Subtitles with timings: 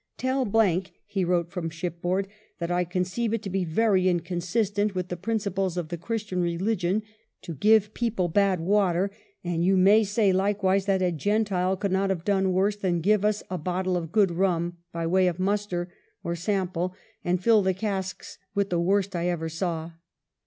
[0.17, 0.45] "Tell,"
[1.05, 2.27] he wrote from shipboard,"
[2.59, 7.03] that I conceive it to be very inconsistent with the principles of the Christian religion
[7.43, 9.11] to give people bad water,"
[9.43, 13.23] and" you may say, likewise, that a Gentile could not have done worse than give
[13.23, 15.93] us a bottle of good mm, by way of muster
[16.23, 19.91] (or sample), and fill the casks with the worst I ever saw.